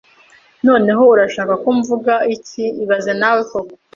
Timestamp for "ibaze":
2.83-3.11